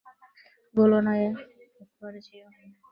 [0.75, 2.47] ভুলো না, একবার যেয়ো।